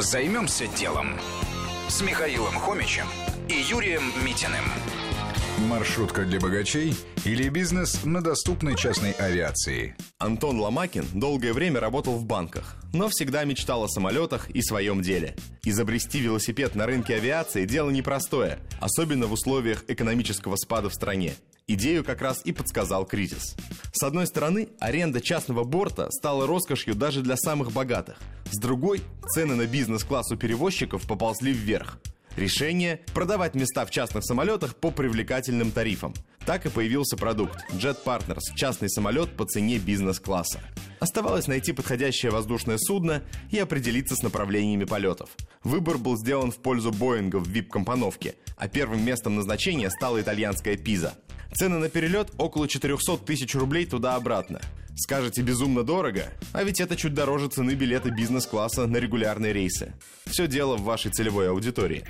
[0.00, 1.08] Займемся делом
[1.88, 3.04] с Михаилом Хомичем
[3.50, 4.64] и Юрием Митиным.
[5.68, 6.96] Маршрутка для богачей
[7.26, 9.94] или бизнес на доступной частной авиации?
[10.16, 15.36] Антон Ломакин долгое время работал в банках, но всегда мечтал о самолетах и своем деле.
[15.64, 21.34] Изобрести велосипед на рынке авиации– дело непростое, особенно в условиях экономического спада в стране.
[21.72, 23.54] Идею как раз и подсказал кризис.
[23.92, 28.16] С одной стороны, аренда частного борта стала роскошью даже для самых богатых.
[28.50, 32.00] С другой, цены на бизнес-класс у перевозчиков поползли вверх.
[32.36, 36.14] Решение– продавать места в частных самолетах по привлекательным тарифам.
[36.46, 40.60] Так и появился продукт Jet Partners– частный самолет по цене бизнес-класса.
[41.00, 45.30] Оставалось найти подходящее воздушное судно и определиться с направлениями полетов.
[45.64, 51.14] Выбор был сделан в пользу Боинга в VIP-компоновке, а первым местом назначения стала итальянская Пиза.
[51.54, 54.60] Цены на перелет около 400 тысяч рублей туда-обратно.
[55.00, 56.24] Скажете, безумно дорого?
[56.52, 59.94] А ведь это чуть дороже цены билета бизнес-класса на регулярные рейсы.
[60.26, 62.04] Все дело в вашей целевой аудитории.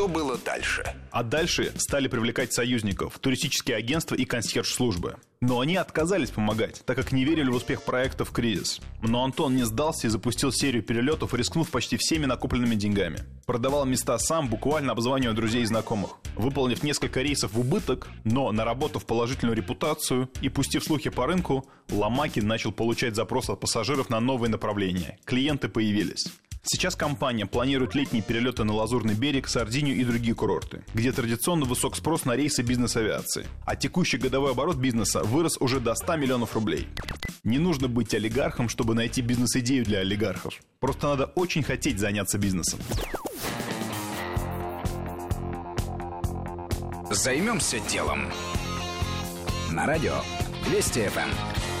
[0.00, 0.82] Что было дальше?
[1.10, 5.16] А дальше стали привлекать союзников, туристические агентства и консьерж-службы.
[5.42, 8.80] Но они отказались помогать, так как не верили в успех проекта в кризис.
[9.02, 13.18] Но Антон не сдался и запустил серию перелетов, рискнув почти всеми накопленными деньгами.
[13.44, 16.12] Продавал места сам, буквально обзванивая друзей и знакомых.
[16.34, 22.46] Выполнив несколько рейсов в убыток, но наработав положительную репутацию и пустив слухи по рынку, Ломакин
[22.46, 25.18] начал получать запросы от пассажиров на новые направления.
[25.26, 26.28] Клиенты появились.
[26.62, 31.96] Сейчас компания планирует летние перелеты на Лазурный берег, Сардинию и другие курорты, где традиционно высок
[31.96, 33.46] спрос на рейсы бизнес-авиации.
[33.64, 36.86] А текущий годовой оборот бизнеса вырос уже до 100 миллионов рублей.
[37.44, 40.54] Не нужно быть олигархом, чтобы найти бизнес-идею для олигархов.
[40.80, 42.78] Просто надо очень хотеть заняться бизнесом.
[47.10, 48.30] Займемся делом.
[49.70, 50.14] На радио
[50.68, 51.79] Вести ФМ.